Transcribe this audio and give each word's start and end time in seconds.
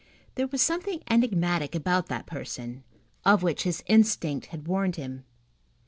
There 0.33 0.47
was 0.47 0.63
something 0.63 1.03
enigmatic 1.11 1.75
about 1.75 2.07
that 2.07 2.25
person, 2.25 2.83
of 3.23 3.43
which 3.43 3.61
his 3.61 3.83
instinct 3.85 4.47
had 4.47 4.67
warned 4.67 4.95
him. 4.95 5.25